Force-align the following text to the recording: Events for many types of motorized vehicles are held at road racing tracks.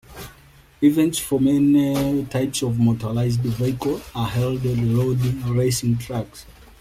Events 0.81 1.19
for 1.19 1.39
many 1.39 2.25
types 2.25 2.63
of 2.63 2.79
motorized 2.79 3.41
vehicles 3.41 4.01
are 4.15 4.25
held 4.27 4.65
at 4.65 4.77
road 4.79 5.21
racing 5.45 5.95
tracks. 5.99 6.47